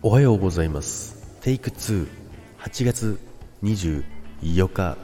[0.00, 1.40] おはようございます。
[1.40, 3.18] テイク28月
[3.64, 4.96] 24日。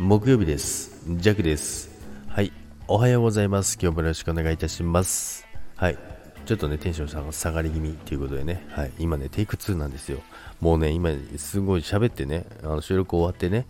[0.00, 1.00] 木曜日です。
[1.06, 1.90] ジャックです。
[2.26, 2.50] はい。
[2.88, 3.78] おはようございます。
[3.80, 5.46] 今日もよろしくお願いいたします。
[5.76, 5.98] はい。
[6.44, 10.18] ちょっとねテンション下がり気味ということでね、はい、今ねテイク2なんですよ。
[10.60, 13.64] もうね今すごい喋ってねあの収録終わってね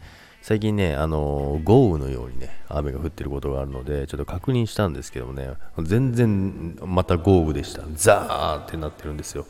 [0.45, 7.81] 最近ね、あのー、豪雨のようにね、雨が降ってることがあるので、ちょっと確認したんですけどもね、全然また豪雨でした。
[7.95, 9.47] ザーってなってるんですよ。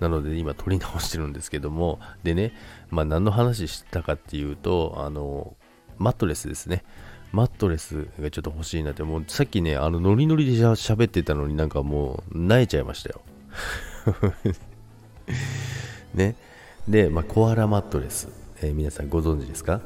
[0.00, 2.54] なので今撮り直してるんですけども、でね、
[2.88, 6.82] まあ何の話したかっていうと、あのー、マットレスですね。
[7.30, 13.20] マットレスがちょっと欲しいなって、もうさっきね、あのノリノリでしゃ喋ってたのになんかもう、萎えちゃいましたよ。
[16.14, 16.36] ね。
[16.88, 18.47] で、まあ、コアラマットレス。
[18.60, 19.80] えー、皆さんご存知ですか？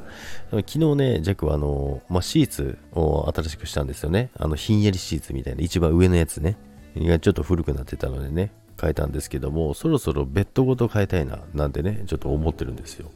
[0.51, 4.31] 昨日ね、ジャックはあの、まあ、シーツを新しくしたんですよね。
[4.35, 6.57] あの、ひんやりシーツみたいな、一番上のやつね。
[6.95, 13.11] がちょっと古くなってたのでね、変えたんですけども、そろそろベッドごと変えたいな、なんてね、ちょっと思ってるんですよ。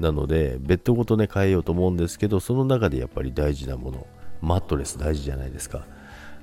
[0.00, 4.06] なので、ベッドごとね、変えようと思うんですけど、その中でやっぱり大事なもの、
[4.40, 5.84] マットレス大事じゃないですか。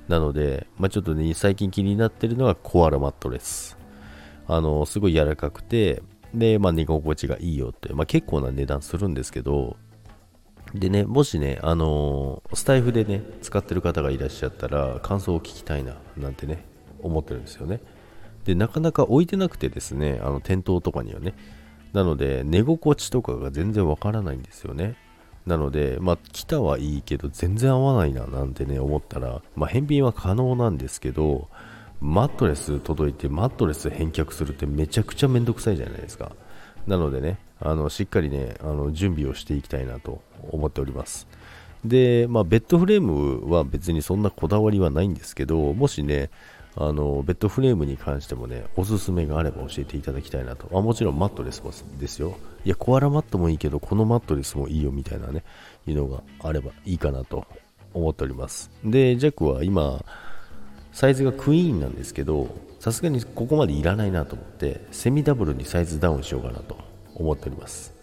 [0.08, 3.76] なので、まあ、ちょっとね、最近気になってるのはコアラマットレス。
[4.46, 6.02] あの、すごい柔らかくて、
[6.34, 9.76] で、まあ、寝心地がいいよって、まあ、結構な値段するんですけど、
[10.74, 16.64] でね、もしね、あのー、スタイフでね、使ってる方がいらっしゃったら、感想を聞きたいな、なんてね、
[17.00, 17.80] 思ってるんですよね。
[18.44, 21.34] で、なかなか置いてなくてですね、あの、店頭とかにはね。
[21.92, 24.96] なので、寝心地とかが全然わからないんですよね。
[25.46, 31.48] なので、まあ、来たはいいけど、全然合わないな、なんてね、思ったら、まあ、返品は可能なんですけど、
[32.00, 36.32] マットレス届いてマットレス返却するってめちゃくちゃめんどくさいじゃないですか。
[36.86, 41.26] なのでねあのしっかりねあの準備をしていきたいなと思っております。
[41.84, 46.30] で、まあ、ベッドフレームは別にそんなこだわりはないんですけどもしね
[46.74, 50.68] あのベッドフレームに関してもねおすすめがあれば教えていただきたいなと。
[50.76, 52.36] あもちろんマットレスもですよ。
[52.64, 55.44] いやコアラマットもいいけどこのマットレスもいいよみたいなね
[55.86, 57.46] いうのがあればいいかなと
[57.94, 58.70] 思っております。
[58.84, 60.04] でジャックは今
[60.96, 62.48] サイズがクイーンなんですけど
[62.80, 66.78] さすがにここまでいらないなと思ってセミダブルにサイズダウンしようかなと
[67.14, 67.94] 思っております。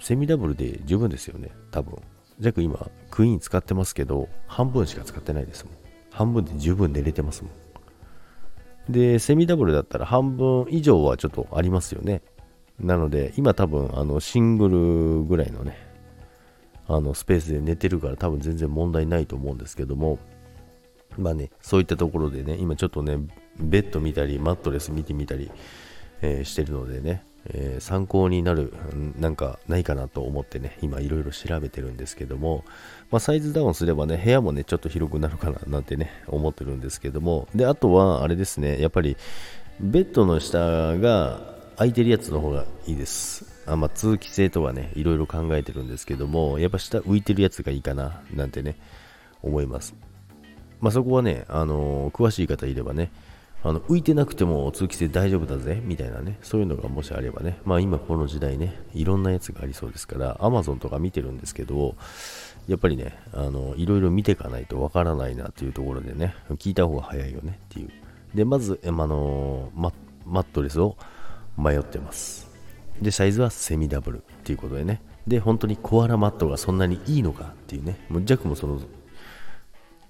[0.00, 1.98] セミダブルで十分ですよね多分。
[2.40, 5.74] ジャック今クイーン使ってますけど半分しか使ってないですもん。
[6.10, 7.52] 半分で十分寝れてますもん。
[8.90, 12.22] でセミダブルだったら半分以上はちょっとありますよね。
[12.80, 15.76] なので今多分あのシングルぐらいのね
[16.88, 20.18] あのスペースで寝てるから多分全然問題ないと思うんですけども
[21.18, 23.18] まあね、そういったところでね、今ちょっとね、
[23.58, 25.50] ベッド見たり、マットレス見てみたり、
[26.22, 28.72] えー、してるのでね、えー、参考になる、
[29.18, 32.64] なんかないかなと思ってね、今いろいろ調べてるんですけども、
[33.10, 39.16] まあ、サイズダウンすればね、部屋もね、ちょっと広くなるかななんてね、思ってるんですけども、で、あとは、あれですね、やっぱり、
[39.80, 40.58] ベッドの下
[40.98, 43.44] が空いてるやつの方がいいです。
[43.66, 48.76] あまあ、通気性とはね、いろいろ考えてるんですけども、やっぱ下浮いてるやつがいいかな、なんてね、
[49.42, 49.94] 思います。
[50.80, 53.10] まあ、そこはね、あの、詳しい方いればね、
[53.64, 61.96] あの浮いてなくても通気性大丈夫だぜみたいなね、そういうのがもしあればね、まあ今この時代ね、いろんなやつがありそうですから、Amazon とか見てるんですけど、
[62.68, 67.90] やっぱりね、あの、いろいろ見ていかないとわからないなっていうところでね、聞いた方が早いよねっていう。
[68.34, 69.92] で、まず、あのマ
[70.26, 70.98] マットレスを
[71.56, 72.50] 迷ってます。
[73.00, 75.00] で、サイズはセミダブルっていうことでね。
[75.26, 78.78] で、本当にコアラマットがそんなにいいのかっていうね、もうジャックもその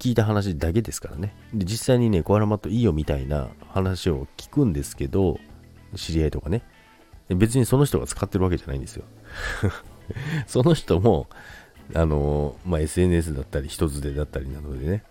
[0.04, 1.34] 聞いた話だけですからね。
[1.54, 5.41] で、実際にね、コアラマットいいよみたいな話を聞くんですけど、
[5.97, 6.62] 知り合いとかね。
[7.31, 9.04] 別にその人が使ってるわけじゃないんですよ。
[10.47, 11.31] その人も、
[11.94, 15.04] あのまあ、SNS だったり、人づてだったりなのでね、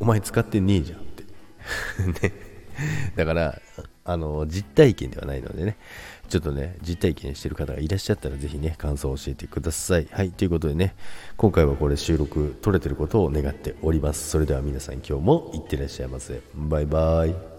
[0.00, 1.24] お前使ってねえじゃんって
[2.26, 2.32] ね。
[3.16, 3.60] だから、
[4.06, 5.76] あの実体験ではないのでね、
[6.28, 10.08] ちょっとね、実体験してる方がいらっしゃったらぜひね、感想を教えてください。
[10.10, 10.94] はい、ということでね、
[11.36, 14.30] 今回はこれ収録取れてることを願っております。
[14.30, 16.40] それでは皆さん今日もいってらっしゃいませ。
[16.54, 17.55] バイバイ。